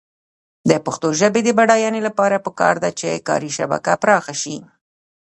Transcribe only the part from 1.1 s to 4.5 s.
ژبې د بډاینې لپاره پکار ده چې کاري شبکه پراخه